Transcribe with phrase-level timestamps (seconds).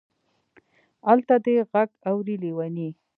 [1.11, 2.89] الته دې غږ اوري لېونۍ.